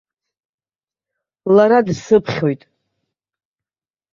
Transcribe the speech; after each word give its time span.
Лара 1.55 1.79
дсыԥхьоит! 1.87 2.61